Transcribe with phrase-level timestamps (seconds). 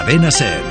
[0.00, 0.62] Cadena Ser.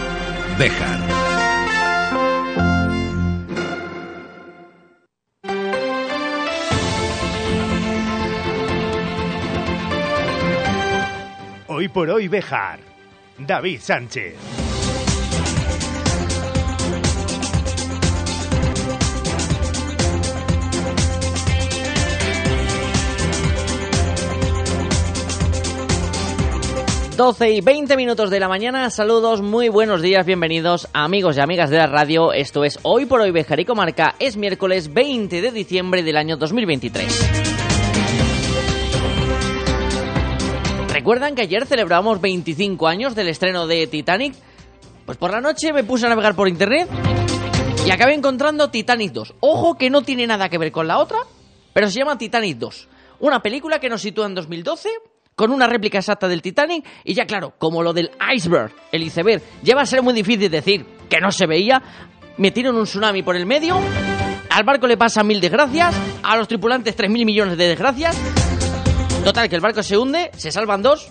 [11.68, 12.79] Hoy por hoy Bejar.
[13.38, 14.66] David Sánchez.
[27.18, 31.71] Doce y 20 minutos de la mañana, saludos, muy buenos días, bienvenidos amigos y amigas
[31.71, 35.52] de la radio, esto es Hoy por Hoy Bejar y Comarca, es miércoles 20 de
[35.52, 37.30] diciembre del año 2023.
[40.94, 44.36] ¿Recuerdan que ayer celebramos 25 años del estreno de Titanic?
[45.08, 46.88] Pues por la noche me puse a navegar por internet
[47.84, 49.34] y acabé encontrando Titanic 2.
[49.39, 51.17] Ojo que no tiene nada que ver con la otra,
[51.73, 52.88] pero se llama Titanic 2.
[53.22, 54.89] Una película que nos sitúa en 2012
[55.38, 59.44] con una réplica exacta del Titanic y ya claro, como lo del iceberg, el iceberg,
[59.62, 61.80] ya va a ser muy difícil decir que no se veía,
[62.38, 63.80] metieron un tsunami por el medio,
[64.50, 68.17] al barco le pasa mil desgracias, a los tripulantes tres mil millones de desgracias,
[69.23, 71.08] total que el barco se hunde, se salvan dos,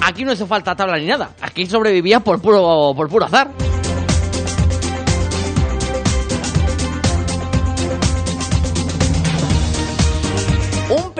[0.00, 3.50] aquí no hizo falta tabla ni nada, aquí sobrevivía por puro, por puro azar.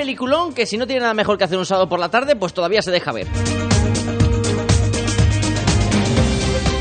[0.04, 2.52] Peliculón que si no tiene nada mejor que hacer un sábado por la tarde, pues
[2.52, 3.26] todavía se deja ver.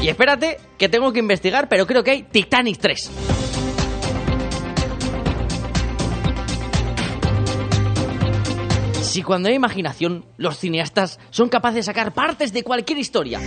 [0.02, 3.12] Y espérate, que tengo que investigar, pero creo que hay Titanic 3.
[9.04, 13.40] Si cuando hay imaginación, los cineastas son capaces de sacar partes de cualquier historia.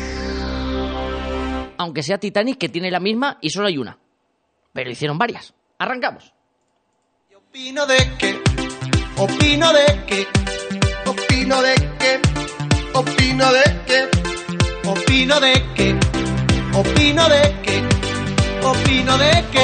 [1.76, 3.98] Aunque sea Titanic, que tiene la misma y solo hay una.
[4.72, 5.52] Pero hicieron varias.
[5.76, 6.32] Arrancamos.
[7.36, 8.55] Opino de que,
[9.16, 10.26] opino de que,
[11.06, 12.20] opino de que,
[12.92, 14.08] opino de que,
[14.88, 15.98] opino de que,
[16.74, 17.82] opino de que,
[18.64, 19.62] opino de que, opino de que,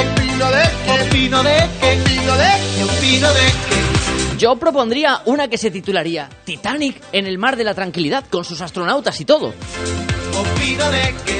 [0.91, 3.92] opino de que, opino de que, opino de que.
[4.37, 8.61] Yo propondría una que se titularía Titanic en el mar de la tranquilidad con sus
[8.61, 9.53] astronautas y todo.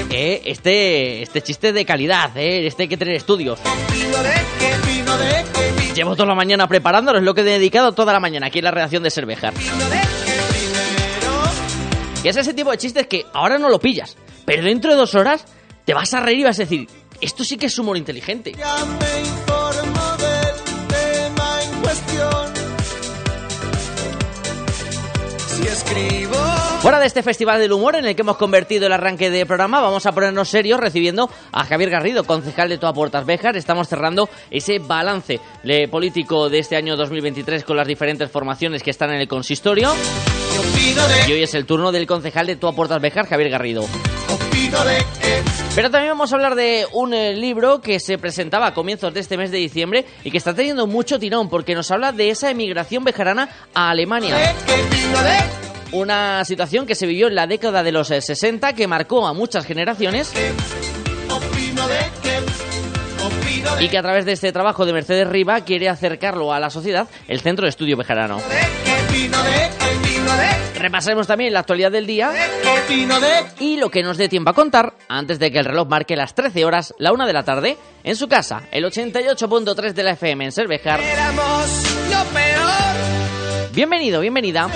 [0.10, 3.60] Eh, este, este chiste de calidad, eh, este hay que tener estudios.
[5.96, 8.66] Llevo toda la mañana preparándolo, es lo que he dedicado toda la mañana aquí en
[8.66, 9.54] la redacción de Cervejar.
[12.24, 14.16] Y es ese tipo de chistes que ahora no lo pillas,
[14.46, 15.46] pero dentro de dos horas
[15.86, 16.88] te vas a reír y vas a decir,
[17.20, 18.54] esto sí que es humor inteligente.
[25.86, 26.36] Escribo,
[26.84, 29.80] Fuera de este festival del humor en el que hemos convertido el arranque de programa,
[29.80, 33.56] vamos a ponernos serios recibiendo a Javier Garrido, concejal de Toa Puertas Béjar.
[33.56, 35.40] Estamos cerrando ese balance
[35.90, 39.94] político de este año 2023 con las diferentes formaciones que están en el consistorio.
[41.26, 43.86] Y hoy es el turno del concejal de Toa Puertas Béjar, Javier Garrido.
[45.76, 49.20] Pero también vamos a hablar de un eh, libro que se presentaba a comienzos de
[49.20, 52.50] este mes de diciembre y que está teniendo mucho tirón porque nos habla de esa
[52.50, 54.54] emigración bejarana a Alemania.
[55.94, 59.34] Una situación que se vivió en la década de los eh, 60 que marcó a
[59.34, 60.34] muchas generaciones
[63.80, 67.08] y que a través de este trabajo de Mercedes Riva quiere acercarlo a la sociedad
[67.28, 68.40] el Centro de Estudio Bejarano.
[70.76, 72.32] Repasaremos también la actualidad del día
[73.60, 76.34] y lo que nos dé tiempo a contar antes de que el reloj marque las
[76.34, 80.46] 13 horas, la 1 de la tarde, en su casa, el 88.3 de la FM
[80.46, 81.00] en Cervejar.
[83.74, 84.70] Bienvenido, bienvenida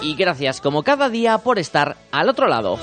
[0.00, 2.78] y gracias como cada día por estar al otro lado.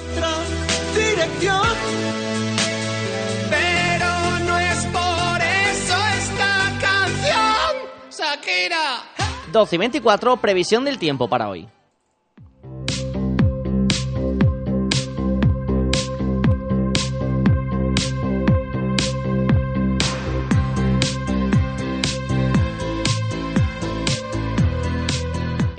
[3.49, 7.75] Pero no es por eso esta canción,
[8.11, 9.01] Shakira.
[9.51, 11.67] 12 y 24, previsión del tiempo para hoy.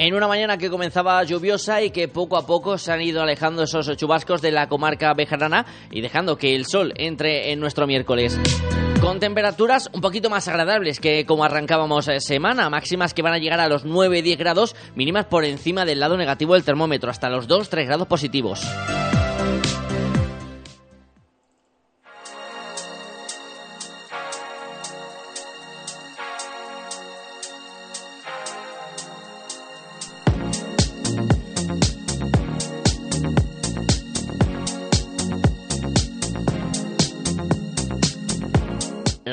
[0.05, 3.63] En una mañana que comenzaba lluviosa y que poco a poco se han ido alejando
[3.63, 8.37] esos chubascos de la comarca bejarana y dejando que el sol entre en nuestro miércoles.
[9.01, 13.39] Con temperaturas un poquito más agradables que como arrancábamos eh, semana, máximas que van a
[13.39, 17.49] llegar a los 9-10 grados, mínimas por encima del lado negativo del termómetro, hasta los
[17.49, 18.67] 2-3 grados positivos.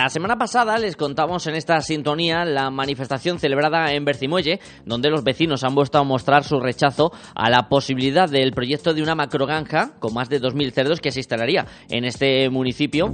[0.10, 5.24] La semana pasada les contamos en esta sintonía la manifestación celebrada en Bercimuelle, donde los
[5.24, 9.92] vecinos han vuelto a mostrar su rechazo a la posibilidad del proyecto de una macrogranja
[10.00, 13.14] con más de 2.000 cerdos que se instalaría en este municipio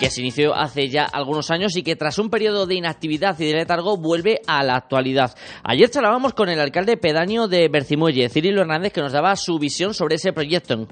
[0.00, 3.44] que se inició hace ya algunos años y que tras un periodo de inactividad y
[3.44, 5.36] de letargo vuelve a la actualidad.
[5.62, 9.92] Ayer charlábamos con el alcalde pedáneo de Bercimuelle, Cirilo Hernández, que nos daba su visión
[9.92, 10.88] sobre ese proyecto.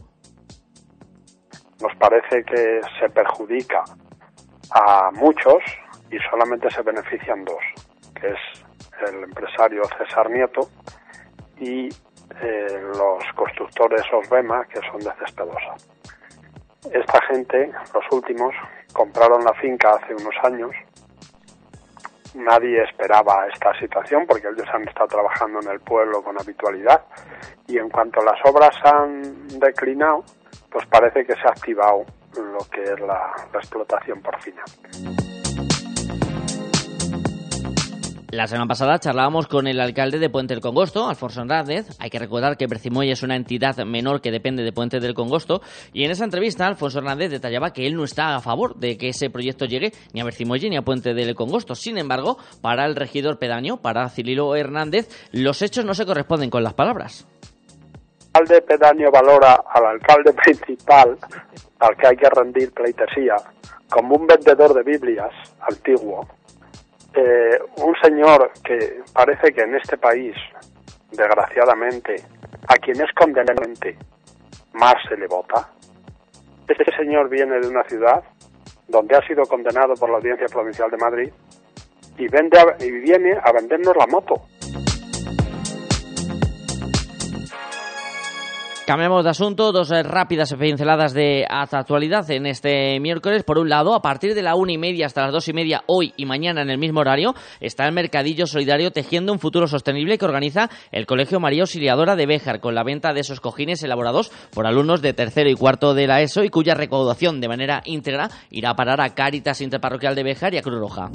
[1.83, 3.83] Nos parece que se perjudica
[4.71, 5.63] a muchos
[6.11, 7.63] y solamente se benefician dos,
[8.15, 10.69] que es el empresario César Nieto
[11.59, 11.89] y
[12.41, 15.75] eh, los constructores Osbema, que son de Cespedosa.
[16.93, 18.55] Esta gente, los últimos,
[18.93, 20.71] compraron la finca hace unos años.
[22.35, 27.05] Nadie esperaba esta situación porque ellos han estado trabajando en el pueblo con habitualidad
[27.67, 30.25] y en cuanto las obras han declinado,
[30.73, 32.05] pues parece que se ha activado
[32.35, 34.63] lo que es la, la explotación porcina.
[38.33, 41.89] La semana pasada charlábamos con el alcalde de Puente del Congosto, Alfonso Hernández.
[41.99, 45.61] Hay que recordar que Bercimoy es una entidad menor que depende de Puente del Congosto.
[45.93, 49.11] Y en esa entrevista, Alfonso Hernández detallaba que él no está a favor de que
[49.11, 51.75] ese proyecto llegue ni a Bercimoy ni a Puente del Congosto.
[51.75, 56.63] Sin embargo, para el regidor pedáneo, para Cililo Hernández, los hechos no se corresponden con
[56.63, 57.27] las palabras.
[58.35, 61.19] Alcalde pedáneo valora al alcalde principal,
[61.81, 63.37] al que hay que rendir pleitesía,
[63.91, 66.27] como un vendedor de Biblias antiguo
[67.15, 70.35] eh, un señor que parece que en este país,
[71.11, 72.17] desgraciadamente,
[72.69, 73.99] a quien es condenante
[74.73, 75.69] más se le vota.
[76.67, 78.23] Este señor viene de una ciudad
[78.89, 81.33] donde ha sido condenado por la Audiencia Provincial de Madrid
[82.17, 84.43] y, vende y viene a vendernos la moto.
[88.85, 93.45] Cambiamos de asunto, dos eh, rápidas pinceladas de actualidad en este miércoles.
[93.45, 95.85] Por un lado, a partir de la una y media hasta las dos y media,
[95.87, 100.19] hoy y mañana en el mismo horario, está el Mercadillo Solidario Tejiendo un Futuro Sostenible
[100.19, 104.33] que organiza el Colegio María Auxiliadora de Béjar con la venta de esos cojines elaborados
[104.53, 108.31] por alumnos de tercero y cuarto de la ESO y cuya recaudación de manera íntegra
[108.51, 111.11] irá a parar a Cáritas Interparroquial de Béjar y a Cruz Roja.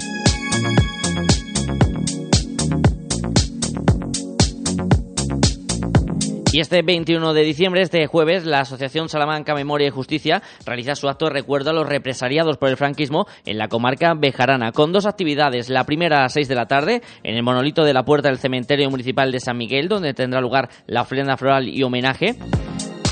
[6.50, 11.06] Y este 21 de diciembre, este jueves, la Asociación Salamanca Memoria y Justicia realiza su
[11.08, 15.04] acto de recuerdo a los represaliados por el franquismo en la comarca bejarana, con dos
[15.04, 15.68] actividades.
[15.68, 18.38] La primera a las 6 de la tarde, en el monolito de la puerta del
[18.38, 22.36] cementerio municipal de San Miguel, donde tendrá lugar la ofrenda floral y homenaje.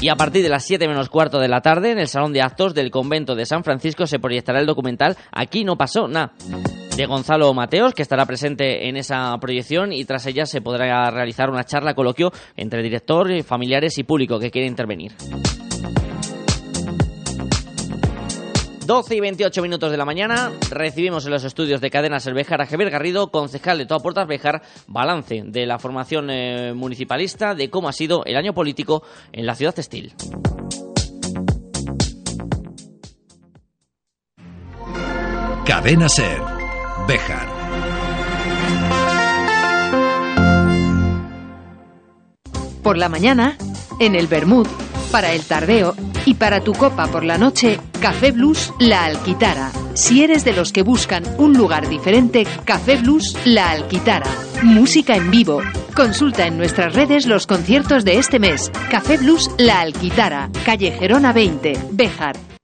[0.00, 2.42] Y a partir de las 7 menos cuarto de la tarde, en el Salón de
[2.42, 6.32] Actos del Convento de San Francisco, se proyectará el documental Aquí no pasó nada
[6.96, 11.50] de Gonzalo Mateos, que estará presente en esa proyección y tras ella se podrá realizar
[11.50, 15.12] una charla coloquio entre director, familiares y público que quiere intervenir.
[18.86, 22.62] 12 y 28 minutos de la mañana recibimos en los estudios de Cadenas El Bejar
[22.62, 27.68] a Javier Garrido, concejal de Toda Puertas Bejar, balance de la formación eh, municipalista, de
[27.68, 29.02] cómo ha sido el año político
[29.32, 30.14] en la ciudad textil.
[35.66, 36.40] Cadena Ser,
[37.08, 37.48] Bejar.
[42.84, 43.58] Por la mañana,
[43.98, 44.68] en el Bermud,
[45.10, 45.94] para el tardeo
[46.24, 49.70] y para tu copa por la noche, Café Blues La Alquitara.
[49.94, 54.28] Si eres de los que buscan un lugar diferente, Café Blues La Alquitara.
[54.62, 55.62] Música en vivo.
[55.94, 58.70] Consulta en nuestras redes los conciertos de este mes.
[58.90, 62.55] Café Blues La Alquitara, calle Gerona 20, Béjar.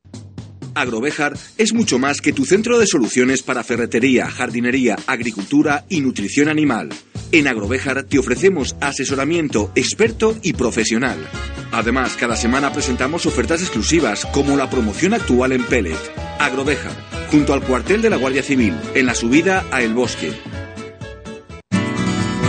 [0.75, 6.49] Agrovejar es mucho más que tu centro de soluciones para ferretería, jardinería, agricultura y nutrición
[6.49, 6.89] animal.
[7.31, 11.19] En Agrovejar te ofrecemos asesoramiento experto y profesional.
[11.73, 15.97] Además, cada semana presentamos ofertas exclusivas como la promoción actual en Pellet.
[16.39, 16.93] Agrovejar,
[17.31, 20.33] junto al cuartel de la Guardia Civil, en la subida a El Bosque.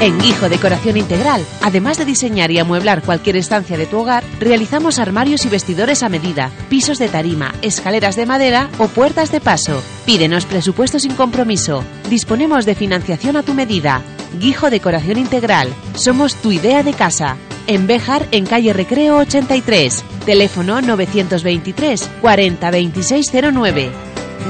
[0.03, 5.00] En Guijo Decoración Integral, además de diseñar y amueblar cualquier estancia de tu hogar, realizamos
[5.00, 9.81] armarios y vestidores a medida, pisos de tarima, escaleras de madera o puertas de paso.
[10.05, 11.86] Pídenos presupuesto sin compromiso.
[12.10, 14.01] Disponemos de financiación a tu medida.
[14.41, 15.74] Guijo Decoración Integral.
[15.95, 17.38] Somos tu idea de casa.
[17.67, 20.03] En Béjar, en calle Recreo 83.
[20.25, 23.89] Teléfono 923 40 2609.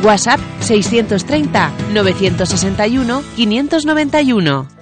[0.02, 4.73] WhatsApp 630 961 591.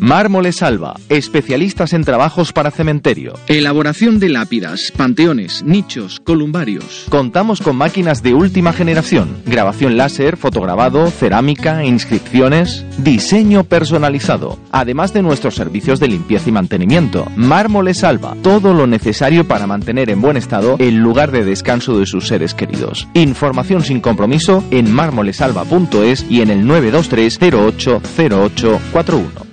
[0.00, 3.34] Mármoles Alba, especialistas en trabajos para cementerio.
[3.48, 7.04] Elaboración de lápidas, panteones, nichos, columbarios.
[7.10, 15.20] Contamos con máquinas de última generación, grabación láser, fotograbado, cerámica, inscripciones, diseño personalizado, además de
[15.20, 17.26] nuestros servicios de limpieza y mantenimiento.
[17.36, 22.06] Mármoles Alba, todo lo necesario para mantener en buen estado el lugar de descanso de
[22.06, 23.06] sus seres queridos.
[23.12, 29.49] Información sin compromiso en mármolesalba.es y en el 923 080841.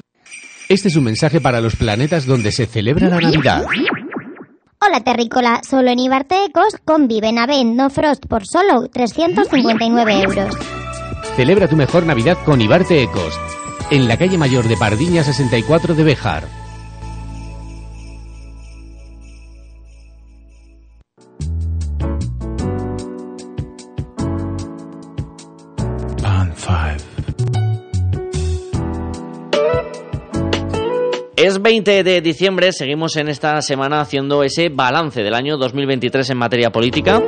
[0.69, 3.65] Este es un mensaje para los planetas donde se celebra la Navidad.
[4.85, 10.55] Hola Terrícola, solo en Ibarte Ecos con Benavent No Frost por solo 359 euros.
[11.37, 13.39] Celebra tu mejor Navidad con Ibarte Ecos,
[13.91, 16.57] en la calle mayor de Pardiña 64 de Bejar.
[31.37, 36.37] Es 20 de diciembre, seguimos en esta semana haciendo ese balance del año 2023 en
[36.39, 37.21] materia política,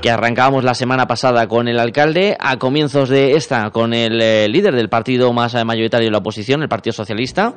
[0.00, 4.48] que arrancábamos la semana pasada con el alcalde, a comienzos de esta con el eh,
[4.48, 7.56] líder del partido más mayoritario de la oposición, el Partido Socialista.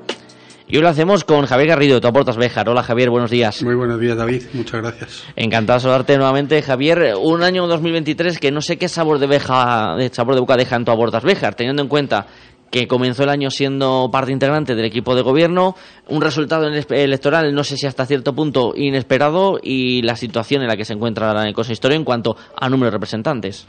[0.68, 2.68] Y hoy lo hacemos con Javier Garrido de Tu Aportas Béjar.
[2.70, 3.62] Hola Javier, buenos días.
[3.62, 5.26] Muy buenos días David, muchas gracias.
[5.36, 7.14] Encantado de saludarte nuevamente Javier.
[7.22, 10.76] Un año 2023 que no sé qué sabor de, beja, de sabor de boca deja
[10.76, 12.26] en Tu Aportas Béjar, teniendo en cuenta
[12.74, 15.76] que comenzó el año siendo parte integrante del equipo de gobierno,
[16.08, 20.76] un resultado electoral no sé si hasta cierto punto inesperado y la situación en la
[20.76, 23.68] que se encuentra la Cosa Historia en cuanto a número de representantes.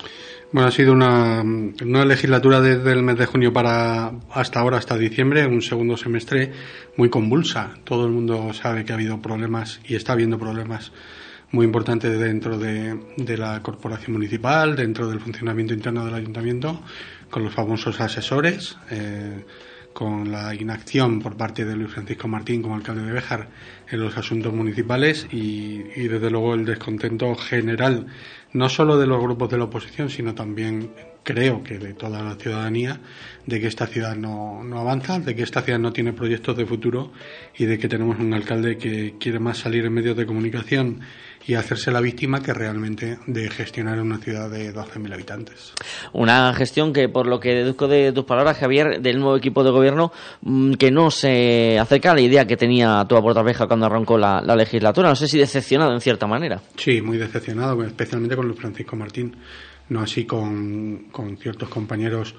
[0.52, 4.96] Bueno, ha sido una, una, legislatura desde el mes de junio para hasta ahora, hasta
[4.96, 6.52] diciembre, un segundo semestre
[6.96, 7.75] muy convulsa.
[7.84, 10.92] Todo el mundo sabe que ha habido problemas y está habiendo problemas
[11.50, 16.80] muy importantes dentro de, de la corporación municipal, dentro del funcionamiento interno del ayuntamiento
[17.34, 19.44] con los famosos asesores, eh,
[19.92, 23.48] con la inacción por parte de Luis Francisco Martín como alcalde de Béjar
[23.90, 28.06] en los asuntos municipales y, desde luego el descontento general,
[28.52, 30.92] no solo de los grupos de la oposición, sino también
[31.24, 33.00] creo que de toda la ciudadanía,
[33.46, 36.66] de que esta ciudad no, no avanza, de que esta ciudad no tiene proyectos de
[36.66, 37.10] futuro
[37.58, 41.00] y de que tenemos un alcalde que quiere más salir en medios de comunicación
[41.46, 45.74] y hacerse la víctima que realmente de gestionar una ciudad de 12.000 habitantes.
[46.12, 49.70] Una gestión que, por lo que deduzco de tus palabras, Javier, del nuevo equipo de
[49.70, 54.18] gobierno, mm, que no se acerca a la idea que tenía tu Portaveja cuando arrancó
[54.18, 55.08] la, legislatura.
[55.08, 56.60] No sé si decepcionado en cierta manera.
[56.76, 59.36] Sí, muy decepcionado, especialmente con Luis Francisco Martín,
[59.88, 62.34] no así con, con ciertos compañeros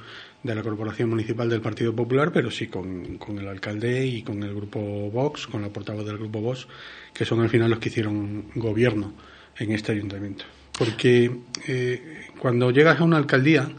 [0.46, 4.44] de la Corporación Municipal del Partido Popular, pero sí con, con, el alcalde y con
[4.44, 6.68] el grupo Vox, con la portavoz del grupo Vox,
[7.16, 9.14] que son al final los que hicieron gobierno
[9.58, 10.46] en este ayuntamiento.
[10.78, 11.32] Porque
[11.68, 13.70] eh, cuando llegas a una alcaldía,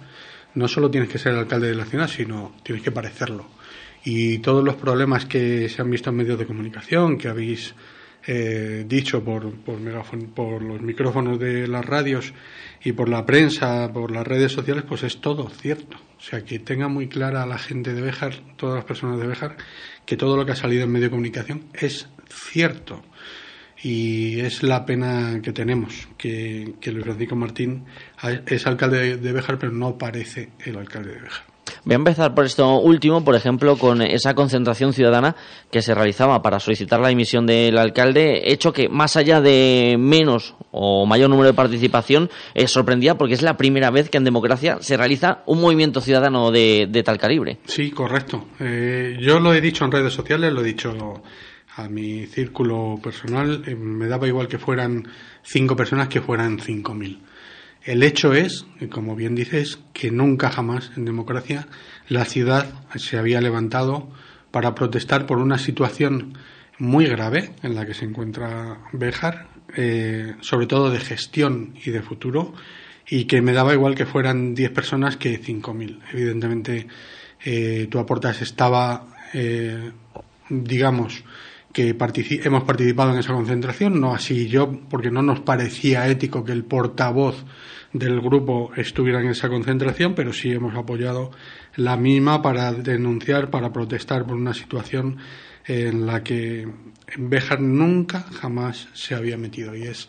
[0.54, 3.46] no solo tienes que ser el alcalde de la ciudad, sino tienes que parecerlo.
[4.04, 7.74] Y todos los problemas que se han visto en medios de comunicación, que habéis
[8.26, 9.78] eh, dicho por, por,
[10.34, 12.32] por los micrófonos de las radios
[12.82, 15.98] y por la prensa, por las redes sociales, pues es todo cierto.
[16.18, 19.56] O sea, que tenga muy clara la gente de Béjar, todas las personas de Béjar,
[20.06, 23.02] que todo lo que ha salido en medio de comunicación es cierto.
[23.82, 27.84] Y es la pena que tenemos, que, que Luis Francisco Martín
[28.46, 31.56] es alcalde de Béjar, pero no parece el alcalde de Béjar.
[31.84, 35.36] Voy a empezar por esto último, por ejemplo, con esa concentración ciudadana
[35.70, 40.54] que se realizaba para solicitar la dimisión del alcalde, hecho que más allá de menos
[40.72, 44.78] o mayor número de participación, eh, sorprendía porque es la primera vez que en democracia
[44.80, 47.58] se realiza un movimiento ciudadano de, tal calibre.
[47.66, 48.48] Sí, correcto.
[48.58, 51.22] Eh, yo lo he dicho en redes sociales, lo he dicho
[51.76, 55.08] a mi círculo personal, eh, me daba igual que fueran
[55.42, 57.22] cinco personas que fueran cinco mil.
[57.82, 61.68] El hecho es, como bien dices, que nunca jamás en democracia
[62.08, 62.66] la ciudad
[62.96, 64.08] se había levantado
[64.50, 66.34] para protestar por una situación
[66.78, 72.02] muy grave en la que se encuentra Béjar, eh, sobre todo de gestión y de
[72.02, 72.54] futuro,
[73.08, 76.00] y que me daba igual que fueran 10 personas que 5.000.
[76.12, 76.86] Evidentemente,
[77.44, 79.92] eh, tu aportas estaba, eh,
[80.48, 81.22] digamos,
[81.76, 81.94] que
[82.42, 86.64] hemos participado en esa concentración, no así yo, porque no nos parecía ético que el
[86.64, 87.44] portavoz
[87.92, 91.32] del grupo estuviera en esa concentración, pero sí hemos apoyado
[91.74, 95.18] la misma para denunciar, para protestar por una situación
[95.66, 96.66] en la que
[97.18, 99.76] Béjar nunca jamás se había metido.
[99.76, 100.08] Y es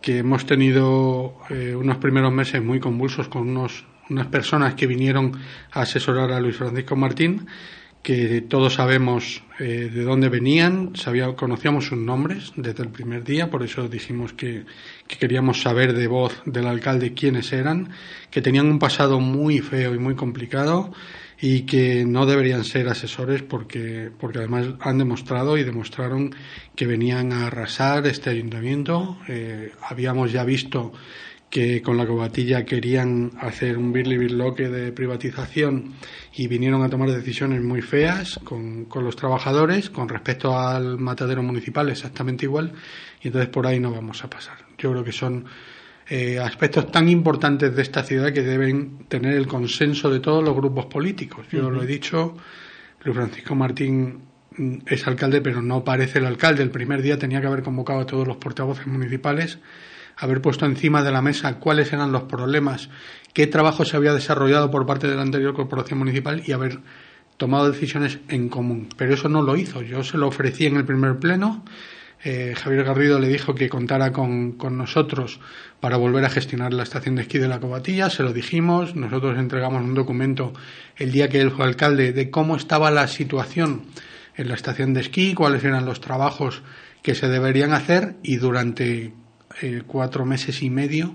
[0.00, 5.38] que hemos tenido eh, unos primeros meses muy convulsos con unos, unas personas que vinieron
[5.70, 7.46] a asesorar a Luis Francisco Martín
[8.04, 13.50] que todos sabemos eh, de dónde venían, sabía, conocíamos sus nombres desde el primer día,
[13.50, 14.66] por eso dijimos que,
[15.08, 17.88] queríamos saber de voz del alcalde quiénes eran,
[18.30, 20.92] que tenían un pasado muy feo y muy complicado
[21.40, 26.34] y que no deberían ser asesores porque, porque además han demostrado y demostraron
[26.76, 29.18] que venían a arrasar este ayuntamiento.
[29.28, 30.92] Eh, habíamos ya visto
[31.54, 35.94] que con la cobatilla querían hacer un birli birloque de privatización
[36.34, 41.44] y vinieron a tomar decisiones muy feas con, con, los trabajadores con respecto al matadero
[41.44, 42.72] municipal exactamente igual
[43.22, 44.56] y entonces por ahí no vamos a pasar.
[44.78, 45.44] Yo creo que son
[46.08, 50.56] eh, aspectos tan importantes de esta ciudad que deben tener el consenso de todos los
[50.56, 51.46] grupos políticos.
[51.52, 52.36] Yo lo he dicho,
[53.04, 54.22] Luis Francisco Martín
[54.56, 56.64] mm, es alcalde, pero no parece el alcalde.
[56.64, 59.60] El primer día tenía que haber convocado a todos los portavoces municipales
[60.16, 62.88] haber puesto encima de la mesa cuáles eran los problemas,
[63.32, 66.80] qué trabajo se había desarrollado por parte de la anterior corporación municipal y haber
[67.36, 68.88] tomado decisiones en común.
[68.96, 69.82] Pero eso no lo hizo.
[69.82, 71.64] Yo se lo ofrecí en el primer pleno.
[72.22, 75.40] Eh, Javier Garrido le dijo que contara con, con, nosotros
[75.80, 78.08] para volver a gestionar la estación de esquí de la Cobatilla.
[78.08, 78.96] Se lo dijimos.
[78.96, 80.52] Nosotros entregamos un documento
[80.96, 83.82] el día que él fue alcalde de cómo estaba la situación
[84.36, 86.62] en la estación de esquí, cuáles eran los trabajos
[87.02, 89.12] que se deberían hacer y durante
[89.62, 91.12] eh, cuatro meses y medio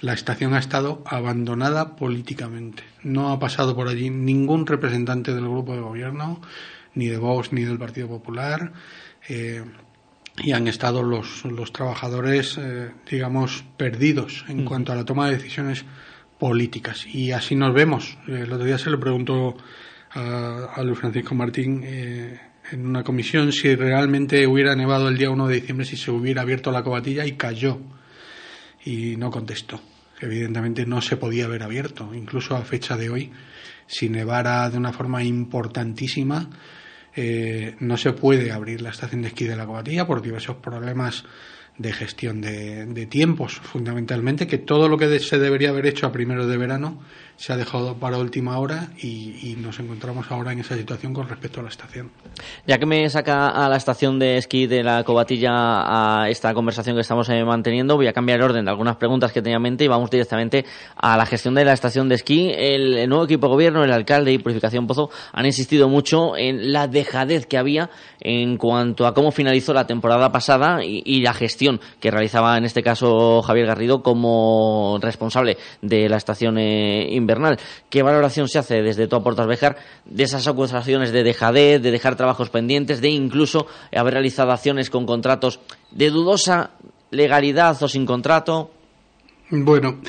[0.00, 2.82] la estación ha estado abandonada políticamente.
[3.02, 6.40] No ha pasado por allí ningún representante del grupo de gobierno,
[6.94, 8.72] ni de Vox ni del Partido Popular,
[9.28, 9.64] eh,
[10.38, 15.36] y han estado los, los trabajadores, eh, digamos, perdidos en cuanto a la toma de
[15.36, 15.84] decisiones
[16.38, 17.06] políticas.
[17.06, 18.16] Y así nos vemos.
[18.26, 19.56] el otro día se le preguntó
[20.12, 21.84] a, a Luis Francisco Martín
[22.72, 26.42] en una comisión si realmente hubiera nevado el día 1 de diciembre, si se hubiera
[26.42, 27.78] abierto la cobatilla y cayó.
[28.84, 29.80] Y no contestó.
[30.20, 32.14] Evidentemente no se podía haber abierto.
[32.14, 33.30] Incluso a fecha de hoy,
[33.86, 36.48] si nevara de una forma importantísima,
[37.14, 41.24] eh, no se puede abrir la estación de esquí de la cobatilla por diversos problemas
[41.76, 46.12] de gestión de, de, tiempos, fundamentalmente, que todo lo que se debería haber hecho a
[46.12, 47.02] primero de verano
[47.40, 51.60] se ha dejado para última hora y, nos encontramos ahora en esa situación con respecto
[51.60, 52.10] a la estación.
[52.66, 55.50] Ya que me saca a la estación de esquí de la Cobatilla
[56.22, 59.32] a esta conversación que estamos eh, manteniendo, voy a cambiar el orden de algunas preguntas
[59.32, 60.66] que tenía en mente y vamos directamente
[60.96, 62.52] a la gestión de la estación de esquí.
[62.54, 66.88] El, nuevo equipo de gobierno, el alcalde y Purificación Pozo han insistido mucho en la
[66.88, 67.88] dejadez que había
[68.20, 72.82] en cuanto a cómo finalizó la temporada pasada y, la gestión que realizaba en este
[72.82, 77.08] caso Javier Garrido como responsable de la estación eh,
[77.88, 82.16] ¿Qué valoración se hace desde tu Portas Bejar de esas acusaciones de dejadez, de dejar
[82.16, 85.60] trabajos pendientes, de incluso haber realizado acciones con contratos
[85.90, 86.70] de dudosa
[87.10, 88.70] legalidad o sin contrato?
[89.50, 90.00] Bueno,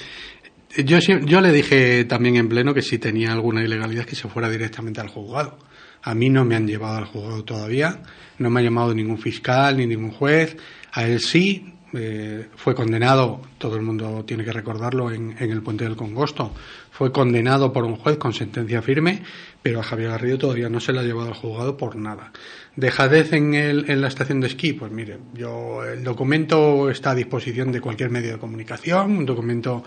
[0.77, 4.49] yo, yo le dije también en pleno que si tenía alguna ilegalidad que se fuera
[4.49, 5.57] directamente al juzgado.
[6.03, 8.01] A mí no me han llevado al juzgado todavía,
[8.39, 10.57] no me ha llamado ningún fiscal ni ningún juez.
[10.91, 15.83] A él sí, eh, fue condenado, todo el mundo tiene que recordarlo, en, el puente
[15.83, 16.53] del Congosto.
[16.91, 19.23] Fue condenado por un juez con sentencia firme,
[19.61, 22.31] pero a Javier Garrido todavía no se le ha llevado al juzgado por nada.
[22.75, 27.15] Dejadez en, el, en la estación de esquí, pues mire, yo, el documento está a
[27.15, 29.83] disposición de cualquier medio de comunicación, un documento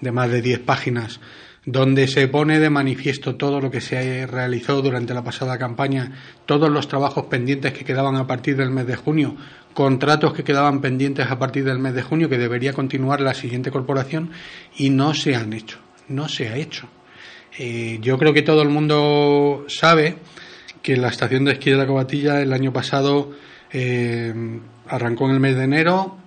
[0.00, 1.20] de más de 10 páginas
[1.66, 6.12] donde se pone de manifiesto todo lo que se realizó durante la pasada campaña,
[6.46, 9.36] todos los trabajos pendientes que quedaban a partir del mes de junio,
[9.72, 13.70] contratos que quedaban pendientes a partir del mes de junio que debería continuar la siguiente
[13.70, 14.30] corporación
[14.76, 16.88] y no se han hecho, no se ha hecho.
[17.58, 20.16] Eh, yo creo que todo el mundo sabe
[20.82, 23.32] que la estación de esquí de la Cobatilla el año pasado
[23.72, 24.34] eh,
[24.86, 26.18] arrancó en el mes de enero,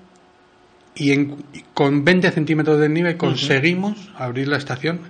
[0.99, 5.01] y con 20 centímetros de nieve conseguimos abrir la estación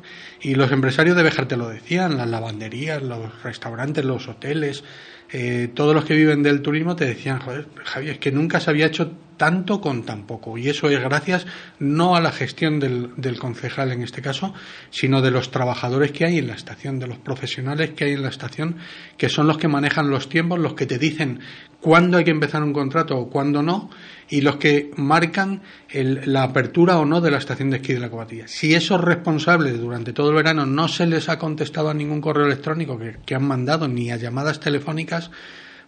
[0.41, 4.83] y los empresarios de Bejar te lo decían, las lavanderías, los restaurantes, los hoteles,
[5.31, 8.69] eh, todos los que viven del turismo te decían, joder, Javier, es que nunca se
[8.69, 10.57] había hecho tanto con tan poco.
[10.57, 11.45] Y eso es gracias
[11.79, 14.53] no a la gestión del, del, concejal en este caso,
[14.89, 18.23] sino de los trabajadores que hay en la estación, de los profesionales que hay en
[18.23, 18.77] la estación,
[19.17, 21.41] que son los que manejan los tiempos, los que te dicen
[21.81, 23.89] cuándo hay que empezar un contrato o cuándo no,
[24.29, 25.61] y los que marcan
[25.93, 28.47] la apertura o no de la estación de esquí de la Cobatilla.
[28.47, 32.45] Si esos responsables durante todo el verano no se les ha contestado a ningún correo
[32.45, 35.31] electrónico que, han mandado ni a llamadas telefónicas,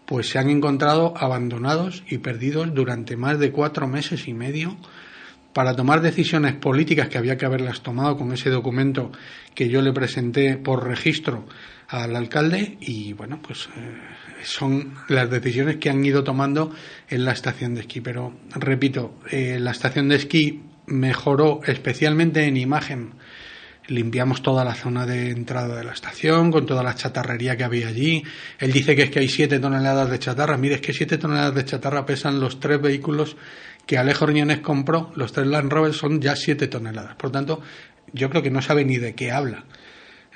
[0.05, 4.77] pues se han encontrado abandonados y perdidos durante más de cuatro meses y medio
[5.53, 9.11] para tomar decisiones políticas que había que haberlas tomado con ese documento
[9.55, 11.45] que yo le presenté por registro
[11.87, 13.97] al alcalde y bueno pues eh,
[14.43, 16.73] son las decisiones que han ido tomando
[17.09, 18.01] en la estación de esquí.
[18.01, 23.13] Pero repito, eh, la estación de esquí mejoró especialmente en imagen.
[23.87, 27.87] Limpiamos toda la zona de entrada de la estación con toda la chatarrería que había
[27.87, 28.23] allí.
[28.59, 30.57] Él dice que es que hay siete toneladas de chatarra.
[30.57, 33.35] Mire, es que siete toneladas de chatarra pesan los tres vehículos
[33.87, 35.11] que Alejo Riñones compró.
[35.15, 37.15] Los tres Land Rover son ya siete toneladas.
[37.15, 37.61] Por tanto,
[38.13, 39.65] yo creo que no sabe ni de qué habla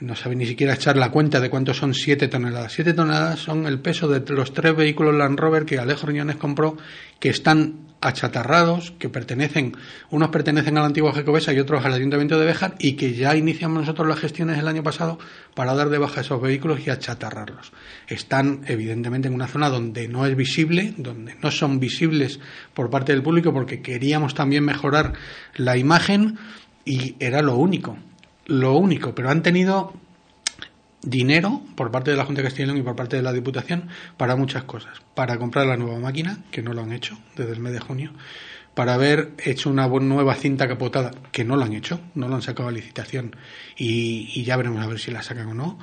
[0.04, 2.74] no sabe ni siquiera echar la cuenta de cuánto son 7 toneladas.
[2.74, 6.78] 7 toneladas son el peso de los tres vehículos Land Rover que Alejo Riñones compró,
[7.20, 9.78] que están achatarrados, que pertenecen,
[10.10, 13.34] unos pertenecen a la antigua Jacobesa y otros al Ayuntamiento de Béjar, y que ya
[13.38, 15.20] iniciamos nosotros las gestiones el año pasado
[15.56, 17.72] para dar de baja esos vehículos y achatarrarlos.
[18.08, 22.42] Están, evidentemente, en una zona donde no es visible, donde no son visibles
[22.74, 25.13] por parte del público, porque queríamos también mejorar
[25.56, 26.38] la imagen
[26.84, 27.98] y era lo único
[28.45, 29.93] lo único, pero han tenido
[31.03, 34.36] dinero por parte de la Junta de León y por parte de la Diputación para
[34.36, 35.01] muchas cosas.
[35.13, 38.12] Para comprar la nueva máquina, que no lo han hecho desde el mes de junio.
[38.73, 42.41] Para haber hecho una nueva cinta capotada, que no lo han hecho, no lo han
[42.41, 43.36] sacado a licitación
[43.77, 45.79] y, ya veremos a ver si la sacan o no.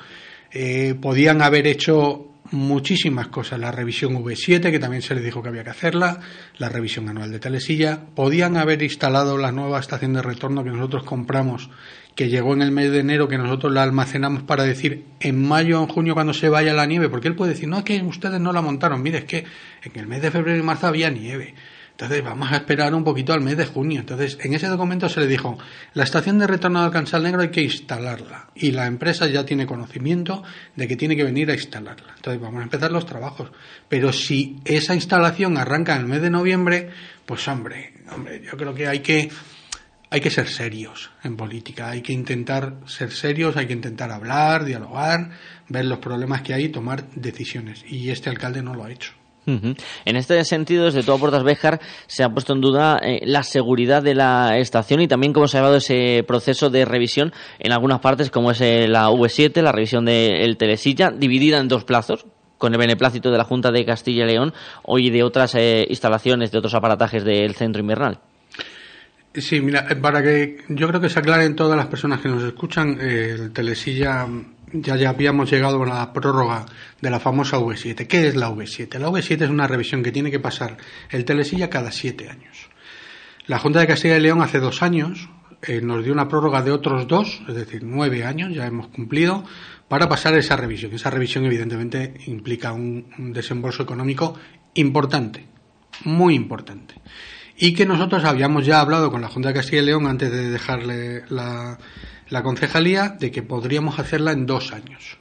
[0.53, 3.61] Eh, podían haber hecho muchísimas cosas.
[3.61, 6.19] La revisión V7, que también se les dijo que había que hacerla,
[6.59, 8.01] la revisión anual de Telesilla.
[8.15, 11.71] Podían haber instalado la nueva estación de retorno que nosotros compramos
[12.21, 15.81] que llegó en el mes de enero, que nosotros la almacenamos para decir en mayo
[15.81, 18.03] o en junio cuando se vaya la nieve, porque él puede decir, no, es que
[18.03, 19.47] ustedes no la montaron, mire, es que
[19.83, 21.55] en el mes de febrero y marzo había nieve.
[21.93, 24.01] Entonces vamos a esperar un poquito al mes de junio.
[24.01, 25.57] Entonces en ese documento se le dijo,
[25.95, 29.65] la estación de retorno al Cansal Negro hay que instalarla y la empresa ya tiene
[29.65, 30.43] conocimiento
[30.77, 32.13] de que tiene que venir a instalarla.
[32.17, 33.51] Entonces vamos a empezar los trabajos.
[33.89, 36.91] Pero si esa instalación arranca en el mes de noviembre,
[37.25, 39.31] pues hombre, hombre, yo creo que hay que
[40.11, 44.65] hay que ser serios en política, hay que intentar ser serios, hay que intentar hablar,
[44.65, 45.31] dialogar,
[45.69, 47.85] ver los problemas que hay y tomar decisiones.
[47.89, 49.13] Y este alcalde no lo ha hecho.
[49.47, 54.01] En este sentido, desde todo Puertas Béjar se ha puesto en duda eh, la seguridad
[54.01, 58.01] de la estación y también cómo se ha llevado ese proceso de revisión en algunas
[58.01, 62.27] partes, como es eh, la V7, la revisión del Telesilla, dividida en dos plazos,
[62.59, 64.53] con el beneplácito de la Junta de Castilla y León
[64.87, 68.21] y de otras eh, instalaciones, de otros aparatajes del centro invernal.
[69.33, 72.43] Sí, mira, eh, para que yo creo que se aclaren todas las personas que nos
[72.43, 74.27] escuchan, eh, el Telesilla
[74.73, 76.67] ya, ya habíamos llegado a la prórroga
[77.01, 78.09] de la famosa V7.
[78.09, 78.99] ¿Qué es la V7?
[78.99, 80.77] La V7 es una revisión que tiene que pasar
[81.11, 82.71] el Telesilla cada siete años.
[83.47, 85.29] La Junta de Castilla y León hace dos años
[85.63, 89.45] eh, nos dio una prórroga de otros dos, es decir, nueve años, ya hemos cumplido,
[89.87, 90.93] para pasar esa revisión.
[90.93, 94.35] Esa revisión, evidentemente, implica un desembolso económico
[94.75, 95.47] importante,
[96.05, 96.97] muy importante
[97.63, 100.49] y que nosotros habíamos ya hablado con la Junta de Castilla y León antes de
[100.51, 101.77] dejarle la,
[102.43, 105.19] concejalía de que podríamos hacerla en dos años.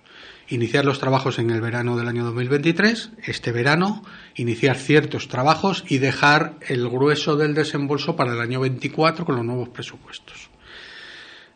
[0.47, 4.03] Iniciar los trabajos en el verano del año 2023, este verano,
[4.35, 9.45] iniciar ciertos trabajos y dejar el grueso del desembolso para el año 24 con los
[9.45, 10.49] nuevos presupuestos.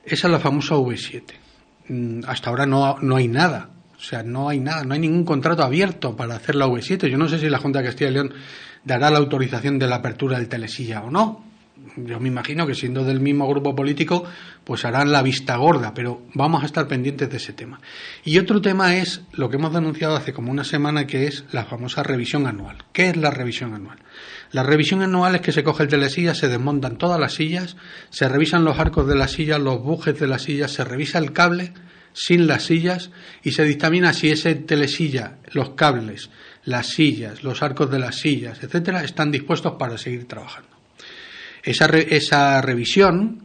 [0.03, 1.23] Esa es la famosa V7.
[1.87, 3.69] Mm, hasta ahora no, no hay nada.
[3.95, 7.07] O sea, no hay nada, no hay ningún contrato abierto para hacer la V7.
[7.07, 8.33] Yo no sé si la Junta de Castilla y León
[8.83, 11.43] dará la autorización de la apertura del telesilla o no.
[11.97, 14.23] Yo me imagino que siendo del mismo grupo político,
[14.63, 17.81] pues harán la vista gorda, pero vamos a estar pendientes de ese tema.
[18.23, 21.65] Y otro tema es lo que hemos denunciado hace como una semana, que es la
[21.65, 22.77] famosa revisión anual.
[22.93, 23.97] ¿Qué es la revisión anual?
[24.51, 27.75] La revisión anual es que se coge el telesilla, se desmontan todas las sillas,
[28.11, 31.33] se revisan los arcos de las sillas, los bujes de las sillas, se revisa el
[31.33, 31.73] cable
[32.13, 33.09] sin las sillas
[33.41, 36.29] y se dictamina si ese telesilla, los cables,
[36.65, 40.69] las sillas, los arcos de las sillas, etcétera, están dispuestos para seguir trabajando.
[41.63, 43.41] Esa, esa revisión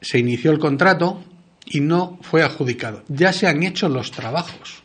[0.00, 1.24] se inició el contrato
[1.66, 3.04] y no fue adjudicado.
[3.08, 4.82] Ya se han hecho los trabajos.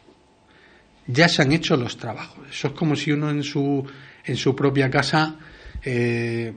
[1.08, 2.48] Ya se han hecho los trabajos.
[2.50, 3.86] Eso es como si uno en su,
[4.26, 5.36] en su propia casa
[5.84, 6.54] eh,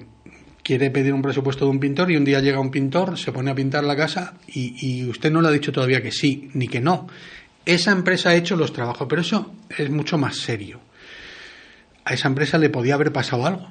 [0.63, 3.51] quiere pedir un presupuesto de un pintor y un día llega un pintor, se pone
[3.51, 6.69] a pintar la casa y, y usted no le ha dicho todavía que sí ni
[6.69, 7.09] que no.
[7.65, 10.81] Esa empresa ha hecho los trabajos, pero eso es mucho más serio
[12.07, 13.67] a esa empresa le podía haber pasado algo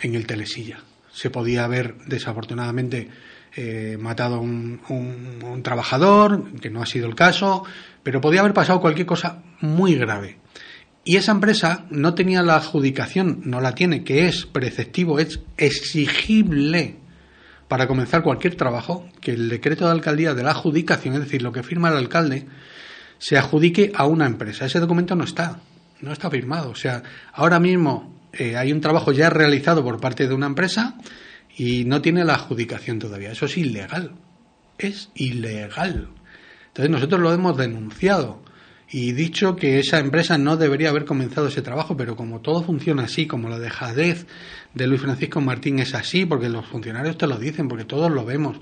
[0.00, 0.78] en el telesilla.
[1.12, 3.10] Se podía haber, desafortunadamente,
[3.54, 7.64] eh, matado a un, trabajador, que no ha sido el caso,
[8.02, 10.38] pero podía haber pasado cualquier cosa muy grave.
[11.04, 16.96] Y esa empresa no tenía la adjudicación, no la tiene, que es preceptivo, es exigible
[17.68, 21.52] para comenzar cualquier trabajo, que el decreto de alcaldía de la adjudicación, es decir, lo
[21.52, 22.46] que firma el alcalde,
[23.18, 24.64] se adjudique a una empresa.
[24.64, 25.60] Ese documento no está
[26.02, 26.70] no está firmado.
[26.70, 30.96] O sea, ahora mismo eh, hay un trabajo ya realizado por parte de una empresa
[31.56, 33.32] y no tiene la adjudicación todavía.
[33.32, 34.12] Eso es ilegal.
[34.78, 36.08] Es ilegal.
[36.68, 38.42] Entonces nosotros lo hemos denunciado
[38.92, 43.04] y dicho que esa empresa no debería haber comenzado ese trabajo, pero como todo funciona
[43.04, 44.26] así, como la dejadez
[44.74, 48.24] de Luis Francisco Martín es así, porque los funcionarios te lo dicen, porque todos lo
[48.24, 48.58] vemos,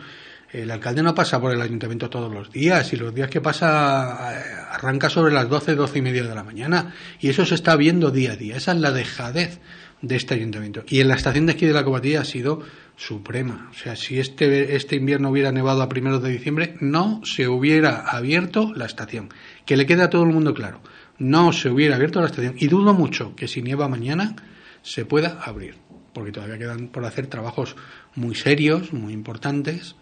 [0.51, 4.33] el alcalde no pasa por el ayuntamiento todos los días y los días que pasa
[4.33, 7.77] eh, arranca sobre las 12, 12 y media de la mañana y eso se está
[7.77, 8.57] viendo día a día.
[8.57, 9.61] Esa es la dejadez
[10.01, 10.85] de este ayuntamiento.
[10.89, 12.63] Y en la estación de esquí de la Cobatilla ha sido
[12.97, 13.69] suprema.
[13.71, 18.01] O sea, si este, este invierno hubiera nevado a primeros de diciembre, no se hubiera
[18.09, 19.29] abierto la estación.
[19.67, 20.81] Que le quede a todo el mundo claro.
[21.19, 22.55] No se hubiera abierto la estación.
[22.59, 24.37] Y dudo mucho que si nieva mañana
[24.83, 25.77] se pueda abrir.
[26.15, 27.77] Porque todavía quedan por hacer trabajos
[28.15, 29.97] muy serios, muy importantes.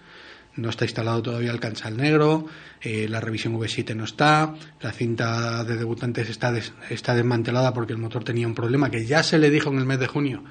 [0.56, 2.46] No está instalado todavía el cansal negro,
[2.80, 6.52] eh, la revisión V7 no está, la cinta de debutantes está,
[6.88, 9.86] está desmantelada porque el motor tenía un problema que ya se le dijo en el
[9.86, 10.44] mes de junio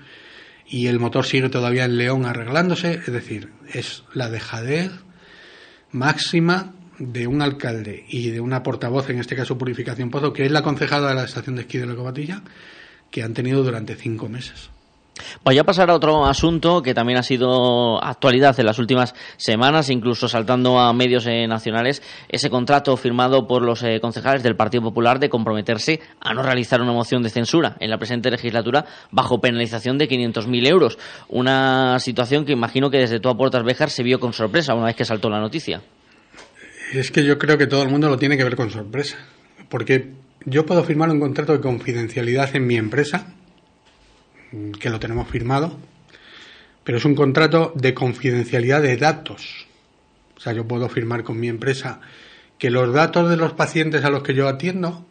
[0.68, 2.94] y el motor sigue todavía en León arreglándose.
[2.94, 4.92] Es decir, es la dejadez
[5.92, 10.52] máxima de un alcalde y de una portavoz, en este caso Purificación Pozo, que es
[10.52, 12.42] la concejada de la estación de esquí de la Cobatilla,
[13.12, 14.70] que han tenido durante cinco meses.
[15.44, 19.90] Voy a pasar a otro asunto que también ha sido actualidad en las últimas semanas,
[19.90, 24.84] incluso saltando a medios eh, nacionales, ese contrato firmado por los eh, concejales del Partido
[24.84, 29.40] Popular de comprometerse a no realizar una moción de censura en la presente legislatura bajo
[29.40, 30.98] penalización de 500.000 euros.
[31.30, 34.96] Una situación que imagino que desde toda Puertas Béjar se vio con sorpresa una vez
[34.96, 35.82] que saltó la noticia.
[36.94, 39.18] Es que yo creo que todo el mundo lo tiene que ver con sorpresa,
[39.70, 40.12] porque
[40.46, 43.34] yo puedo firmar un contrato de confidencialidad en mi empresa
[44.80, 45.78] que lo tenemos firmado,
[46.84, 49.68] pero es un contrato de confidencialidad de datos.
[50.38, 52.00] O sea, yo puedo firmar con mi empresa
[52.58, 55.06] que los datos de los pacientes a los que yo atiendo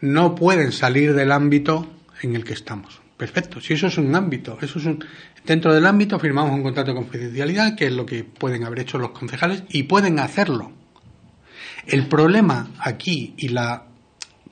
[0.00, 1.90] no pueden salir del ámbito
[2.22, 3.00] en el que estamos.
[3.16, 5.02] Perfecto, si eso es un ámbito, eso es un
[5.44, 8.98] dentro del ámbito firmamos un contrato de confidencialidad, que es lo que pueden haber hecho
[8.98, 10.72] los concejales y pueden hacerlo.
[11.86, 13.84] El problema aquí y la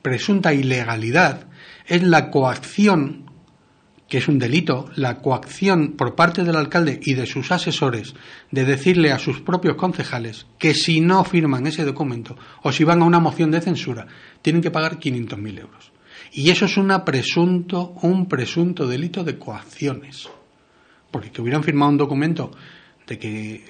[0.01, 1.47] presunta ilegalidad
[1.87, 3.24] es la coacción
[4.09, 8.15] que es un delito, la coacción por parte del alcalde y de sus asesores
[8.51, 13.03] de decirle a sus propios concejales que si no firman ese documento o si van
[13.03, 14.07] a una moción de censura,
[14.43, 15.93] tienen que pagar 500.000 euros.
[16.33, 20.29] Y eso es una presunto, un presunto delito de coacciones.
[21.11, 22.51] Porque que hubieran firmado un documento
[23.07, 23.65] de que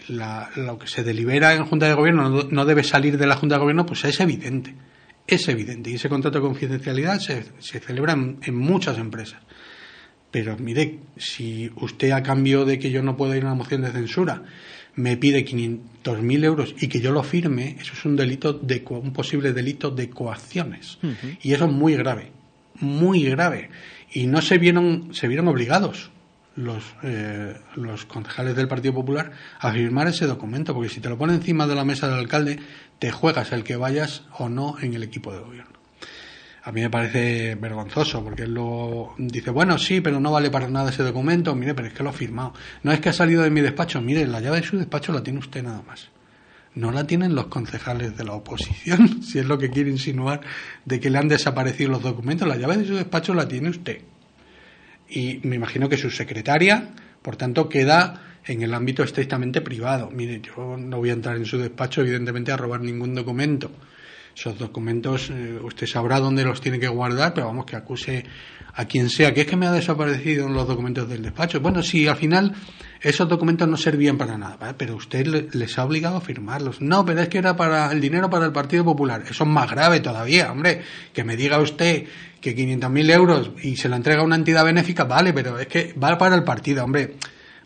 [0.56, 3.60] lo que se delibera en Junta de Gobierno no, debe salir de la Junta de
[3.60, 4.74] Gobierno, pues es evidente.
[5.26, 5.90] Es evidente.
[5.90, 7.44] Y ese contrato de confidencialidad se,
[7.80, 9.40] celebra en muchas empresas.
[10.34, 13.82] Pero mire, si usted a cambio de que yo no pueda ir a una moción
[13.82, 14.42] de censura
[14.96, 19.12] me pide 500.000 euros y que yo lo firme, eso es un delito de un
[19.12, 20.98] posible delito de coacciones.
[21.40, 22.32] Y eso es muy grave,
[22.80, 23.70] muy grave.
[24.12, 26.10] Y no se vieron, se vieron obligados
[26.56, 31.16] los, eh, los concejales del Partido Popular a firmar ese documento, porque si te lo
[31.16, 32.58] pone encima de la mesa del alcalde,
[32.98, 35.73] te juegas el que vayas o no en el equipo de gobierno
[36.66, 38.58] a mí me parece vergonzoso, porque él
[39.18, 42.08] dice, bueno, sí, pero no vale para nada ese documento, mire, pero es que lo
[42.08, 42.54] ha firmado.
[42.82, 45.22] No es que ha salido de mi despacho, mire, la llave de su despacho la
[45.22, 46.08] tiene usted nada más.
[46.74, 50.40] No la tienen los concejales de la oposición, si es lo que quiere insinuar
[50.86, 52.48] de que le han desaparecido los documentos.
[52.48, 54.00] La llave de su despacho la tiene usted.
[55.06, 60.10] Y me imagino que su secretaria, por tanto, queda en el ámbito estrictamente privado.
[60.10, 63.70] Mire, yo no voy a entrar en su despacho, evidentemente, a robar ningún documento
[64.36, 68.24] esos documentos, eh, usted sabrá dónde los tiene que guardar, pero vamos, que acuse
[68.74, 71.60] a quien sea, que es que me ha desaparecido los documentos del despacho.
[71.60, 72.52] Bueno, si al final
[73.00, 76.80] esos documentos no servían para nada, pero usted les ha obligado a firmarlos.
[76.80, 79.22] No, pero es que era para el dinero para el Partido Popular.
[79.28, 80.82] Eso es más grave todavía, hombre.
[81.12, 82.06] Que me diga usted
[82.40, 85.92] que 500.000 euros y se lo entrega a una entidad benéfica, vale, pero es que
[85.92, 87.16] va para el partido, hombre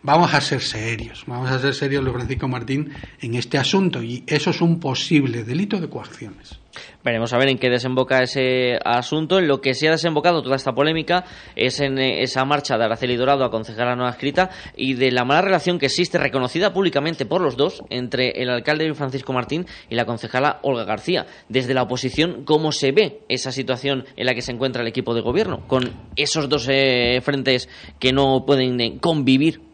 [0.03, 4.25] vamos a ser serios, vamos a ser serios, Luis Francisco Martín, en este asunto y
[4.27, 6.59] eso es un posible delito de coacciones.
[7.05, 9.39] Veremos a ver en qué desemboca ese asunto.
[9.39, 11.25] En lo que se ha desembocado toda esta polémica
[11.57, 15.25] es en eh, esa marcha de Araceli Dorado a concejala no escrita y de la
[15.25, 19.67] mala relación que existe, reconocida públicamente por los dos, entre el alcalde Luis Francisco Martín
[19.89, 21.27] y la concejala Olga García.
[21.49, 25.15] Desde la oposición, ¿cómo se ve esa situación en la que se encuentra el equipo
[25.15, 25.67] de gobierno?
[25.67, 29.68] Con esos dos eh, frentes que no pueden eh, convivir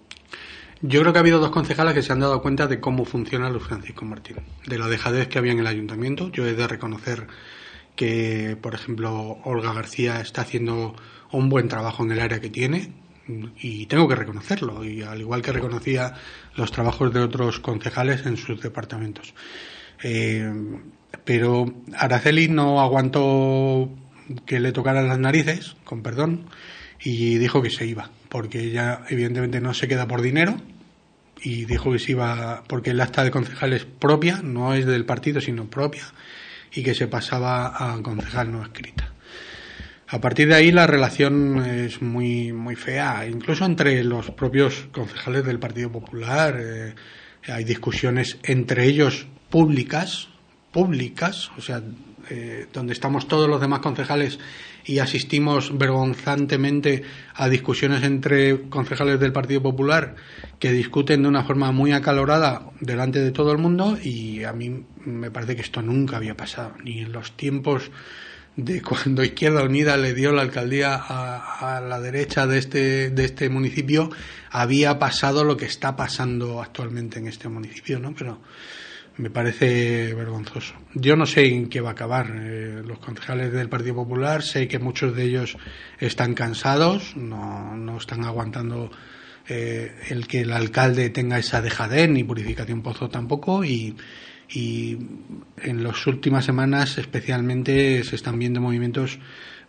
[0.86, 3.48] yo creo que ha habido dos concejalas que se han dado cuenta de cómo funciona
[3.48, 6.30] Luis Francisco Martín, de la dejadez que había en el ayuntamiento.
[6.30, 7.26] Yo he de reconocer
[7.96, 10.94] que, por ejemplo, Olga García está haciendo
[11.32, 12.92] un buen trabajo en el área que tiene
[13.58, 16.12] y tengo que reconocerlo, y al igual que reconocía
[16.54, 19.32] los trabajos de otros concejales en sus departamentos.
[20.02, 20.52] Eh,
[21.24, 21.64] pero
[21.96, 23.88] Araceli no aguantó
[24.44, 26.44] que le tocaran las narices, con perdón,
[27.02, 30.56] y dijo que se iba, porque ella evidentemente no se queda por dinero,
[31.44, 35.04] y dijo que se iba, porque el acta de concejal es propia, no es del
[35.04, 36.04] partido, sino propia,
[36.72, 39.12] y que se pasaba a concejal no escrita.
[40.08, 45.44] A partir de ahí la relación es muy, muy fea, incluso entre los propios concejales
[45.44, 46.58] del Partido Popular.
[46.58, 46.94] Eh,
[47.46, 50.28] hay discusiones entre ellos públicas,
[50.72, 51.82] públicas, o sea,
[52.30, 54.38] eh, donde estamos todos los demás concejales
[54.84, 57.02] y asistimos vergonzantemente
[57.34, 60.16] a discusiones entre concejales del Partido Popular
[60.58, 64.84] que discuten de una forma muy acalorada delante de todo el mundo y a mí
[65.04, 67.90] me parece que esto nunca había pasado, ni en los tiempos
[68.56, 73.24] de cuando Izquierda Unida le dio la alcaldía a, a, la derecha de este, de
[73.24, 74.10] este municipio,
[74.50, 78.14] había pasado lo que está pasando actualmente en este municipio, ¿no?
[78.14, 78.40] Pero
[79.16, 80.74] me parece vergonzoso.
[80.94, 82.32] Yo no sé en qué va a acabar.
[82.34, 85.56] Eh, los concejales del Partido Popular, sé que muchos de ellos
[85.98, 88.90] están cansados, no, no están aguantando
[89.48, 93.96] eh, el que el alcalde tenga esa dejadez, ni purificación pozo tampoco, y,
[94.48, 94.98] y
[95.62, 99.18] en las últimas semanas especialmente se están viendo movimientos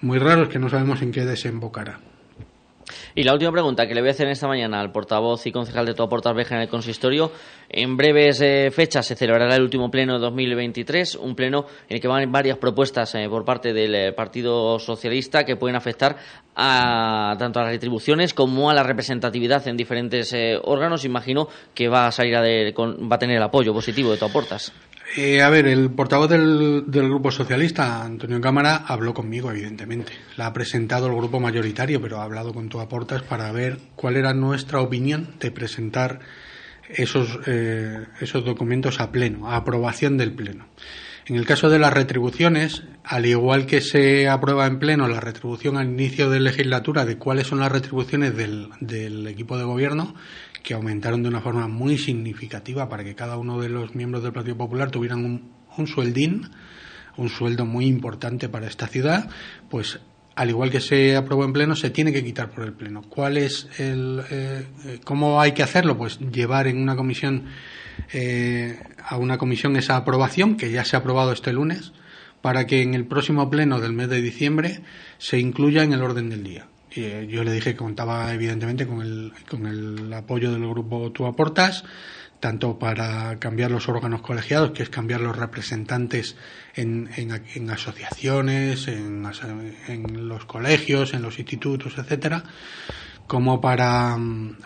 [0.01, 1.99] muy raros que no sabemos en qué desembocará.
[3.15, 5.85] Y la última pregunta que le voy a hacer esta mañana al portavoz y concejal
[5.85, 7.31] de Todo Portas Veja en el consistorio.
[7.69, 12.01] En breves eh, fechas se celebrará el último pleno de 2023, un pleno en el
[12.01, 16.17] que van varias propuestas eh, por parte del eh, Partido Socialista que pueden afectar
[16.55, 21.05] a tanto a las retribuciones como a la representatividad en diferentes eh, órganos.
[21.05, 24.17] Imagino que va a salir a de, con, va a tener el apoyo positivo de
[24.17, 24.71] Todo Portas.
[25.13, 30.13] Eh, a ver, el portavoz del, Grupo Socialista, Antonio Cámara, habló conmigo, evidentemente.
[30.35, 34.17] La ha presentado el grupo mayoritario, pero ha hablado con tu aportas para ver cuál
[34.17, 36.19] era nuestra opinión de presentar
[36.89, 40.65] esos, eh, esos documentos a pleno, a aprobación del pleno.
[41.27, 45.77] En el caso de las retribuciones, al igual que se aprueba en pleno la retribución
[45.77, 50.13] al inicio de legislatura de cuáles son las retribuciones del equipo de gobierno,
[50.65, 54.33] que aumentaron de una forma muy significativa para que cada uno de los miembros del
[54.33, 55.23] Partido Popular tuvieran
[55.77, 56.49] un, sueldín,
[57.17, 59.29] un sueldo muy importante para esta ciudad,
[59.69, 59.99] pues
[60.35, 63.03] al igual que se aprobó en pleno, se tiene que quitar por el pleno.
[63.03, 64.65] ¿Cuál es el, eh,
[65.03, 65.97] cómo hay que hacerlo?
[65.99, 67.45] Pues llevar en una comisión
[68.11, 71.93] eh, a una comisión esa aprobación que ya se ha aprobado este lunes
[72.41, 74.81] para que en el próximo pleno del mes de diciembre
[75.19, 76.67] se incluya en el orden del día.
[76.95, 81.83] Yo le dije que contaba evidentemente con el, con el apoyo del grupo Tú Aportas,
[82.39, 86.35] tanto para cambiar los órganos colegiados, que es cambiar los representantes
[86.75, 89.25] en, en, en asociaciones, en,
[89.87, 92.43] en, los colegios, en los institutos, etcétera,
[93.27, 94.17] como para,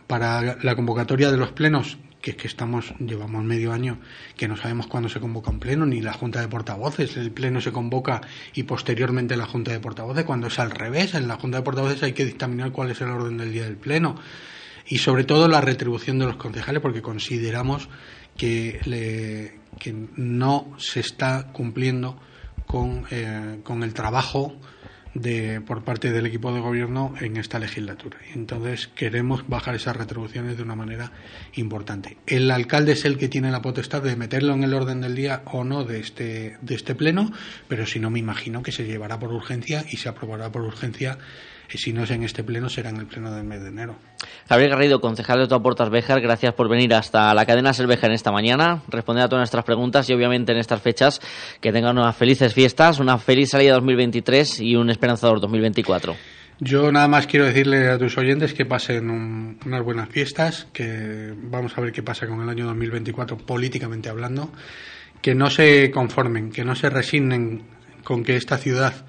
[0.07, 3.99] para la convocatoria de los plenos que es que estamos, llevamos medio año
[4.35, 7.15] que no sabemos cuándo se convoca un pleno, ni la Junta de Portavoces.
[7.17, 8.21] El pleno se convoca
[8.53, 11.13] y posteriormente la Junta de Portavoces, cuando es al revés.
[11.13, 13.77] En la Junta de Portavoces hay que dictaminar cuál es el orden del día del
[13.77, 14.15] pleno.
[14.87, 17.89] Y sobre todo la retribución de los concejales, porque consideramos
[18.35, 19.59] que, le,
[20.15, 22.19] no se está cumpliendo
[22.65, 24.55] con, eh, con el trabajo
[25.21, 28.17] de, por parte del equipo de gobierno en esta legislatura.
[28.33, 31.11] Entonces queremos bajar esas retribuciones de una manera
[31.53, 32.17] importante.
[32.25, 35.43] El alcalde es el que tiene la potestad de meterlo en el orden del día
[35.45, 37.31] o no de este, de este pleno,
[37.67, 41.17] pero si no me imagino que se llevará por urgencia y se aprobará por urgencia
[41.71, 43.95] y si no es en este pleno, será en el pleno del mes de enero.
[44.47, 48.31] Javier Garrido, concejal de Toaportas Béjar, gracias por venir hasta la cadena Selvejar en esta
[48.31, 51.21] mañana, responder a todas nuestras preguntas y obviamente en estas fechas
[51.61, 56.15] que tengan unas felices fiestas, una feliz salida 2023 y un esperanzador 2024.
[56.61, 61.33] Yo nada más quiero decirle a tus oyentes que pasen un, unas buenas fiestas, que
[61.35, 64.51] vamos a ver qué pasa con el año 2024 políticamente hablando,
[65.21, 67.63] que no se conformen, que no se resignen
[68.03, 69.05] con que esta ciudad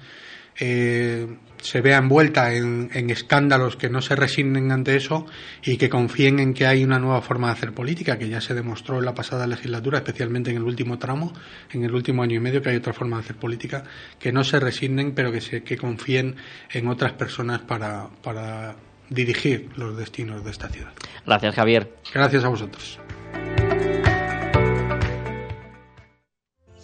[0.59, 1.27] eh,
[1.61, 5.25] se vea envuelta en, en, escándalos, que no se resignen ante eso
[5.63, 8.53] y que confíen en que hay una nueva forma de hacer política, que ya se
[8.53, 11.33] demostró en la pasada legislatura, especialmente en el último tramo,
[11.71, 13.83] en el último año y medio, que hay otra forma de hacer política,
[14.19, 16.35] que no se resignen, pero que, se, que confíen
[16.71, 18.75] en otras personas para, para
[19.09, 20.91] dirigir los destinos de esta ciudad.
[21.25, 21.93] Gracias, Javier.
[22.13, 22.99] Gracias a vosotros.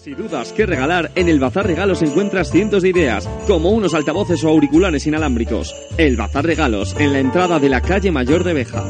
[0.07, 4.41] Si dudas qué regalar, en el Bazar Regalos encuentras cientos de ideas, como unos altavoces
[4.45, 5.75] o auriculares inalámbricos.
[5.97, 8.85] El Bazar Regalos, en la entrada de la calle Mayor de Beja.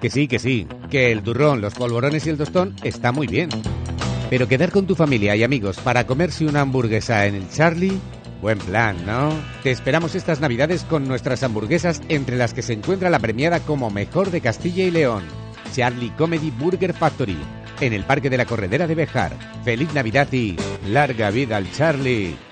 [0.00, 3.50] Que sí, que sí, que el turrón, los polvorones y el tostón está muy bien.
[4.30, 8.00] Pero quedar con tu familia y amigos para comerse una hamburguesa en el Charlie,
[8.40, 9.34] buen plan, ¿no?
[9.62, 13.90] Te esperamos estas navidades con nuestras hamburguesas entre las que se encuentra la premiada como
[13.90, 15.24] mejor de Castilla y León.
[15.74, 17.36] Charlie Comedy Burger Factory
[17.80, 19.32] en el Parque de la Corredera de Bejar.
[19.64, 22.47] Feliz Navidad y larga vida al Charlie.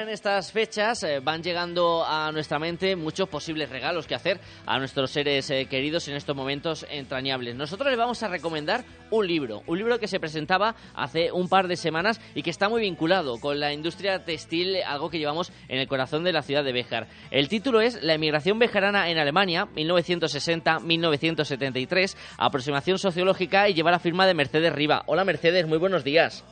[0.00, 4.78] En estas fechas eh, van llegando a nuestra mente muchos posibles regalos que hacer a
[4.78, 7.56] nuestros seres eh, queridos en estos momentos entrañables.
[7.56, 11.66] Nosotros les vamos a recomendar un libro, un libro que se presentaba hace un par
[11.66, 15.80] de semanas y que está muy vinculado con la industria textil, algo que llevamos en
[15.80, 17.08] el corazón de la ciudad de Béjar.
[17.32, 24.28] El título es La emigración bejarana en Alemania, 1960-1973, aproximación sociológica y lleva la firma
[24.28, 25.02] de Mercedes Riva.
[25.06, 26.44] Hola Mercedes, muy buenos días.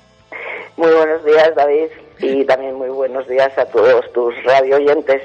[0.77, 1.87] Muy buenos días, David,
[2.19, 5.23] y también muy buenos días a todos tus radio oyentes.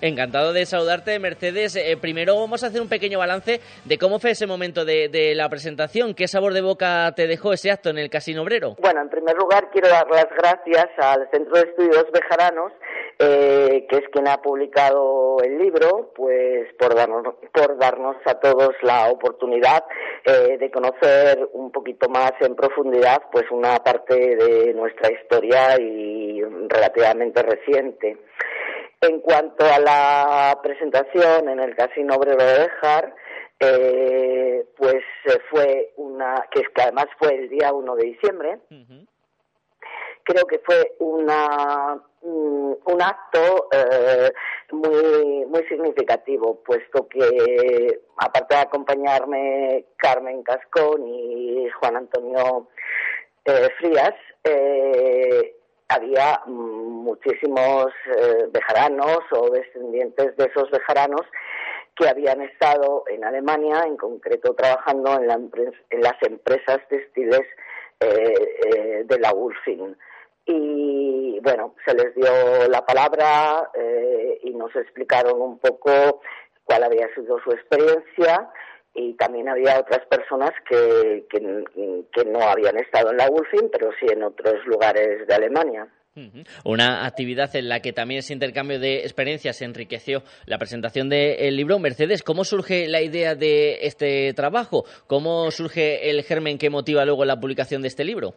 [0.00, 1.74] Encantado de saludarte, Mercedes.
[1.74, 5.34] Eh, primero vamos a hacer un pequeño balance de cómo fue ese momento de, de,
[5.34, 6.14] la presentación.
[6.14, 8.76] ¿Qué sabor de boca te dejó ese acto en el Casino Obrero?
[8.78, 12.72] Bueno, en primer lugar quiero dar las gracias al Centro de Estudios Bejaranos,
[13.18, 18.74] eh, que es quien ha publicado el libro, pues por darnos, por darnos a todos
[18.82, 19.84] la oportunidad
[20.24, 26.42] eh, de conocer un poquito más en profundidad pues una parte de nuestra historia y
[26.68, 28.18] relativamente reciente.
[29.00, 33.14] En cuanto a la presentación en el Casino Obrero de Bejar,
[33.60, 35.02] eh, pues
[35.50, 38.58] fue una, que es que además fue el día 1 de diciembre,
[40.26, 44.32] creo que fue una un acto eh,
[44.72, 52.68] muy significativo puesto que aparte de acompañarme Carmen Cascón y Juan Antonio
[53.44, 55.54] eh, Frías eh,
[55.88, 57.86] había muchísimos
[58.50, 61.22] bejaranos o descendientes de esos bejaranos
[61.94, 67.42] que habían estado en Alemania, en concreto trabajando en, la, en las empresas textiles
[68.00, 69.96] de la Ulfin.
[70.46, 73.70] Y bueno, se les dio la palabra
[74.42, 76.20] y nos explicaron un poco
[76.64, 78.50] cuál había sido su experiencia
[78.96, 84.06] y también había otras personas que, que, no habían estado en la Ulfin, pero sí
[84.10, 85.86] en otros lugares de Alemania.
[86.64, 91.78] Una actividad en la que también ese intercambio de experiencias enriqueció la presentación del libro.
[91.78, 94.86] Mercedes, ¿cómo surge la idea de este trabajo?
[95.06, 98.32] ¿Cómo surge el germen que motiva luego la publicación de este libro?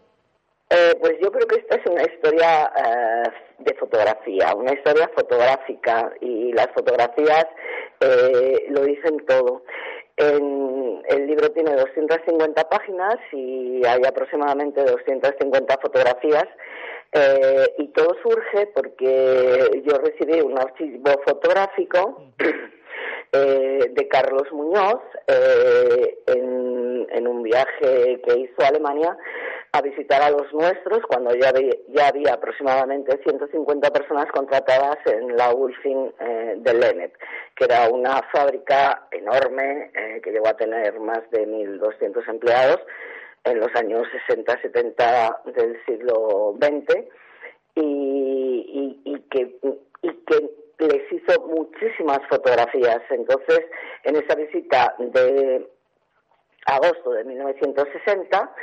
[0.70, 1.59] Eh, pues yo creo que
[1.90, 3.24] una historia eh,
[3.60, 7.46] de fotografía, una historia fotográfica y las fotografías
[8.00, 9.64] eh, lo dicen todo.
[10.18, 16.48] En, el libro tiene 250 páginas y hay aproximadamente 250 fotografías
[17.12, 22.22] eh, y todo surge porque yo recibí un archivo fotográfico
[23.32, 29.18] eh, de Carlos Muñoz eh, en, en, un viaje que hizo a Alemania
[29.72, 31.52] a visitar a los nuestros cuando ya,
[31.90, 37.14] ya había aproximadamente 150 personas contratadas en la Ulfin eh, de Lenet,
[37.56, 42.80] que era una fábrica enorme eh, que llegó a tener más de 1.200 empleados
[43.44, 47.06] en los años 60-70 del siglo XX
[47.76, 49.56] y, que,
[50.02, 50.50] y que
[50.80, 53.02] les hizo muchísimas fotografías.
[53.10, 53.62] Entonces,
[54.04, 55.70] en esa visita de
[56.66, 58.56] agosto de 1960,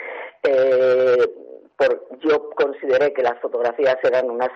[0.47, 1.28] eh,
[1.76, 4.51] por, yo consideré que las fotografías eran unas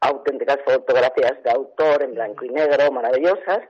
[0.00, 3.60] auténticas fotografías de autor en blanco y negro, maravillosas,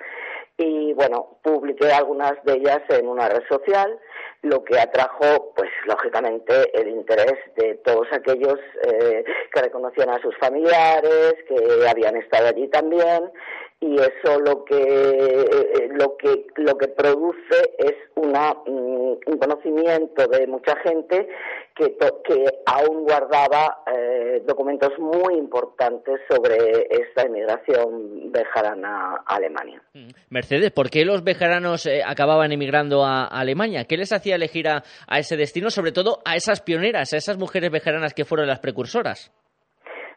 [0.56, 3.98] y bueno, publiqué algunas de ellas en una red social,
[4.42, 10.36] lo que atrajo, pues lógicamente, el interés de todos aquellos eh, que reconocían a sus
[10.38, 13.32] familiares, que habían estado allí también,
[13.80, 20.26] y eso lo que eh, lo que lo que produce es una mm, un conocimiento
[20.26, 21.28] de mucha gente
[21.74, 29.82] que que aún guardaba eh, documentos muy importantes sobre esta emigración bejarana a Alemania.
[29.92, 30.08] Mm.
[30.30, 33.84] Mercedes, ¿por qué los bejaranos eh, acababan emigrando a, Alemania?
[33.84, 37.38] ¿Qué les hacía elegir a, a ese destino, sobre todo a esas pioneras, a esas
[37.38, 39.32] mujeres bejaranas que fueron las precursoras?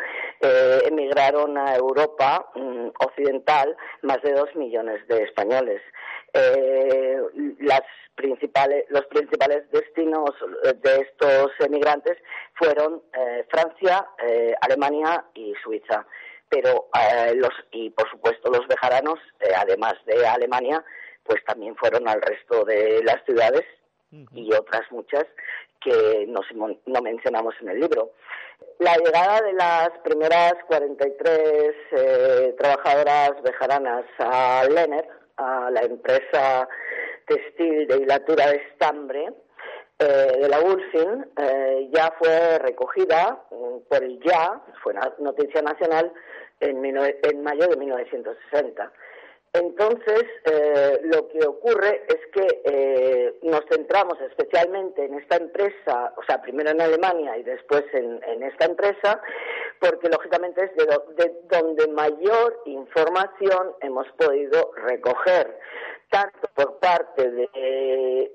[0.86, 5.82] emigraron a Europa mm, occidental más de dos millones de españoles.
[7.58, 7.82] las
[8.18, 10.34] principales, los principales destinos
[10.82, 12.18] de estos emigrantes
[12.54, 16.04] fueron eh, Francia, eh, Alemania y Suiza.
[16.48, 19.20] Pero eh, los y por supuesto los bejaranos,
[19.56, 20.84] además de Alemania,
[21.22, 23.64] pues también fueron al resto de las ciudades
[24.32, 25.26] y otras muchas
[25.80, 26.40] que no,
[26.86, 28.12] no mencionamos en el libro.
[28.78, 35.06] La llegada de las primeras 43 trabajadoras bejaranas a Lenner,
[35.36, 36.66] a la empresa
[37.28, 39.32] textil de hilatura de estambre
[39.98, 46.12] eh, de la Ulfin eh, ya fue recogida mm, por el Ya, fue noticia nacional,
[46.60, 48.92] en, en mayo de 1960.
[49.58, 56.22] Entonces, eh, lo que ocurre es que eh, nos centramos especialmente en esta empresa, o
[56.22, 59.20] sea, primero en Alemania y después en, esta empresa,
[59.80, 65.58] porque lógicamente es de, donde mayor información hemos podido recoger,
[66.10, 68.32] tanto por parte de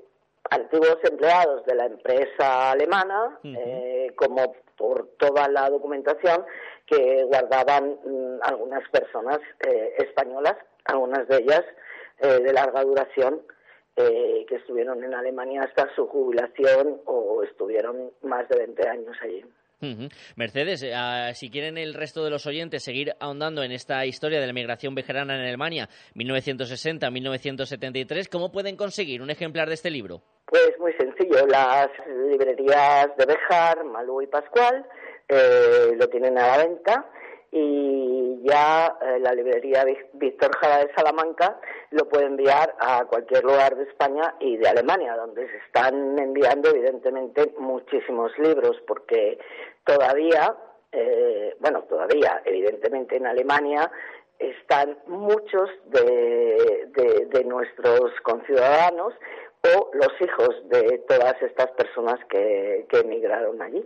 [0.49, 6.45] antiguos empleados de la empresa alemana, eh, como por toda la documentación
[6.85, 9.39] que guardaban mm, algunas personas
[9.97, 11.63] españolas algunas de ellas
[12.19, 13.41] eh, de larga duración,
[13.95, 19.43] eh, que estuvieron en Alemania hasta su jubilación o estuvieron más de 20 años allí.
[20.37, 20.93] Mercedes, eh,
[21.33, 24.95] si quieren el resto de los oyentes seguir ahondando en esta historia de la migración
[24.95, 30.21] vejerana en Alemania 1960-1973, ¿cómo pueden conseguir un ejemplar de este libro?
[30.45, 31.89] Pues muy sencillo, las
[32.29, 34.85] librerías de Bejar, Malú y Pascual
[35.97, 37.05] lo tienen a la venta
[37.55, 41.59] y ya eh, la librería Víctor Jara de Salamanca
[41.91, 46.69] lo puede enviar a cualquier lugar de España y de Alemania, donde se están enviando
[46.71, 49.37] evidentemente muchísimos libros, porque
[49.85, 50.55] todavía,
[50.91, 53.91] eh, bueno, todavía, evidentemente en Alemania
[54.39, 56.87] están muchos de,
[57.29, 59.13] de nuestros conciudadanos
[59.63, 63.85] o los hijos de todas estas personas que, que emigraron allí.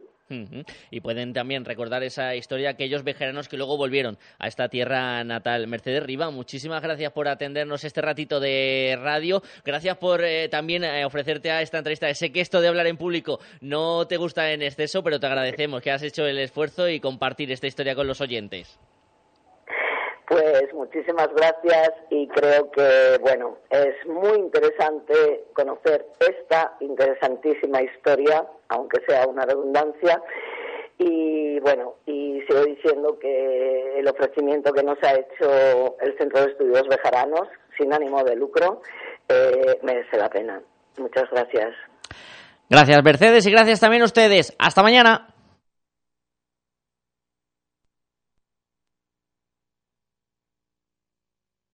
[0.91, 5.67] Y pueden también recordar esa historia aquellos vejeranos que luego volvieron a esta tierra natal.
[5.67, 9.41] Mercedes Riva, muchísimas gracias por atendernos este ratito de radio.
[9.63, 12.13] Gracias por eh, también eh, ofrecerte a esta entrevista.
[12.13, 15.81] Sé que esto de hablar en público no te gusta en exceso, pero te agradecemos
[15.81, 18.79] que has hecho el esfuerzo y compartir esta historia con los oyentes.
[20.27, 28.99] Pues muchísimas gracias y creo que, bueno, es muy interesante conocer esta interesantísima historia, aunque
[29.07, 30.21] sea una redundancia.
[30.97, 36.51] Y bueno, y sigo diciendo que el ofrecimiento que nos ha hecho el Centro de
[36.51, 37.47] Estudios Bejaranos,
[37.77, 38.81] sin ánimo de lucro,
[39.29, 40.61] eh, merece la pena.
[40.97, 41.73] Muchas gracias.
[42.69, 44.53] Gracias, Mercedes, y gracias también a ustedes.
[44.59, 45.36] Hasta mañana.